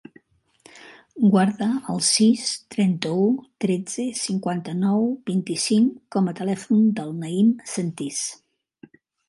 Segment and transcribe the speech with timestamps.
[1.35, 2.45] Guarda el sis,
[2.77, 3.27] trenta-u,
[3.67, 8.27] tretze, cinquanta-nou, vint-i-cinc com a telèfon del Naïm Sentis.